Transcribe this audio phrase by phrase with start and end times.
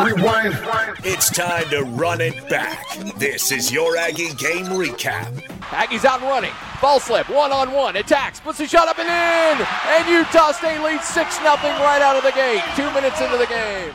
[0.00, 0.56] Rewind.
[1.04, 2.84] It's time to run it back.
[3.16, 5.32] This is your Aggie game recap.
[5.70, 6.52] Aggies out running.
[6.80, 9.66] Ball slip, one on one, attacks, puts a shot up and in!
[9.88, 12.62] And Utah State leads 6 0 right out of the gate.
[12.76, 13.92] Two minutes into the game.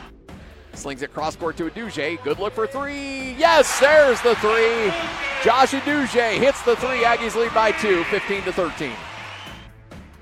[0.74, 2.22] Slings it cross court to Uduje.
[2.22, 3.32] Good look for three.
[3.38, 4.92] Yes, there's the three.
[5.42, 7.04] Josh Uduje hits the three.
[7.04, 8.92] Aggies lead by two, 15 to 13.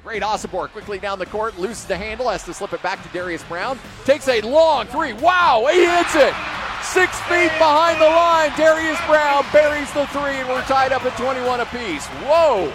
[0.03, 3.09] Great Osobor quickly down the court, loses the handle, has to slip it back to
[3.11, 3.79] Darius Brown.
[4.05, 5.12] Takes a long three.
[5.12, 6.35] Wow, he hits it.
[6.82, 8.50] Six feet behind the line.
[8.57, 12.07] Darius Brown buries the three, and we're tied up at 21 apiece.
[12.27, 12.72] Whoa!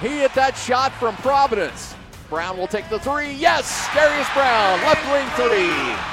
[0.00, 1.96] He hit that shot from Providence.
[2.30, 3.32] Brown will take the three.
[3.32, 3.88] Yes!
[3.92, 6.11] Darius Brown, left wing three.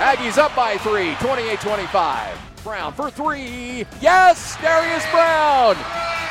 [0.00, 2.64] Aggies up by three, 28 25.
[2.64, 3.84] Brown for three.
[4.00, 4.56] Yes!
[4.62, 5.76] Darius Brown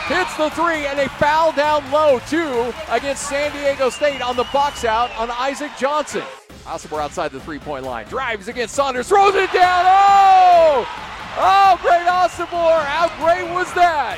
[0.08, 4.46] hits the three, and a foul down low, too, against San Diego State on the
[4.46, 6.24] box out on Isaac Johnson.
[6.66, 8.08] Osobor outside the three point line.
[8.08, 9.86] Drives against Saunders, throws it down.
[9.86, 10.88] Oh!
[11.38, 12.84] Oh, great Osobor.
[12.84, 14.18] How great was that?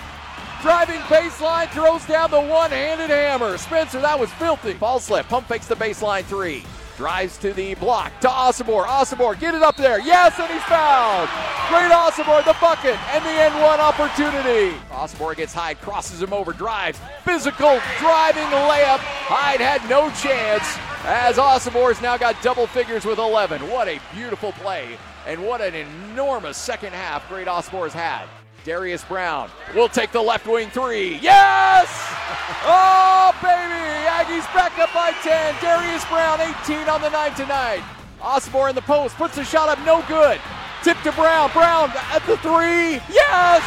[0.61, 3.57] Driving baseline, throws down the one handed hammer.
[3.57, 4.75] Spencer, that was filthy.
[4.75, 6.63] Ball slip, pump fakes the baseline three.
[7.01, 8.85] Drives to the block to Osobor.
[8.85, 9.99] Osobor, get it up there.
[10.01, 11.27] Yes, and he's fouled.
[11.67, 14.77] Great Osobor, the bucket, and the end one opportunity.
[14.91, 16.99] Osobor gets Hyde, crosses him over, drives.
[17.25, 18.99] Physical driving layup.
[18.99, 23.67] Hyde had no chance as Osobor's now got double figures with 11.
[23.67, 28.27] What a beautiful play, and what an enormous second half Great Osobor's had.
[28.63, 31.17] Darius Brown will take the left wing three.
[31.17, 31.89] Yes!
[32.63, 34.00] Oh, baby!
[34.31, 35.55] Aggies back up by 10.
[35.59, 37.83] Darius Brown, 18 on the night tonight.
[38.21, 40.39] Osobor in the post, puts the shot up, no good.
[40.83, 41.51] Tip to Brown.
[41.51, 43.03] Brown at the three.
[43.11, 43.59] Yes!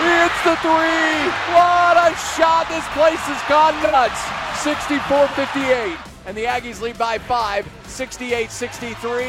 [0.00, 1.20] It's the three.
[1.52, 2.64] What a shot.
[2.72, 4.16] This place has gone nuts.
[4.64, 9.24] 64 58 and the Aggies lead by five, 68 63,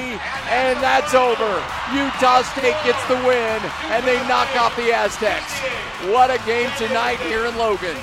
[0.48, 1.52] and that's over.
[1.92, 3.59] Utah State gets the win,
[3.92, 5.52] and they knock off the Aztecs.
[6.14, 7.98] What a game tonight here in Logan.